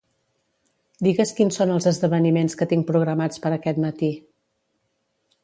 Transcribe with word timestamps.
Digues 1.07 1.33
quins 1.39 1.59
són 1.61 1.73
els 1.73 1.87
esdeveniments 1.91 2.57
que 2.63 2.69
tinc 2.73 2.89
programats 2.89 3.45
per 3.45 3.53
aquest 3.59 3.83
matí. 3.87 4.13